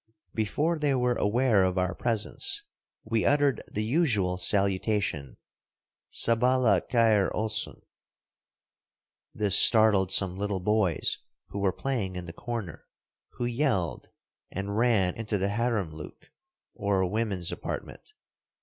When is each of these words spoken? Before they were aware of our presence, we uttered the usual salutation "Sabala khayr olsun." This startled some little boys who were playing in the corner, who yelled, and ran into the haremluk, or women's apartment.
Before 0.33 0.79
they 0.79 0.95
were 0.95 1.13
aware 1.13 1.63
of 1.63 1.77
our 1.77 1.93
presence, 1.93 2.63
we 3.03 3.23
uttered 3.23 3.61
the 3.71 3.83
usual 3.83 4.39
salutation 4.39 5.37
"Sabala 6.11 6.81
khayr 6.89 7.29
olsun." 7.35 7.83
This 9.35 9.55
startled 9.55 10.11
some 10.11 10.39
little 10.39 10.59
boys 10.59 11.19
who 11.49 11.59
were 11.59 11.71
playing 11.71 12.15
in 12.15 12.25
the 12.25 12.33
corner, 12.33 12.87
who 13.33 13.45
yelled, 13.45 14.09
and 14.49 14.75
ran 14.75 15.13
into 15.13 15.37
the 15.37 15.49
haremluk, 15.49 16.31
or 16.73 17.07
women's 17.07 17.51
apartment. 17.51 18.11